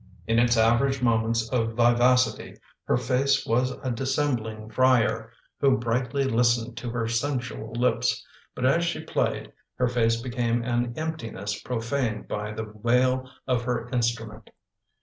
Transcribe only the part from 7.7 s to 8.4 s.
lips,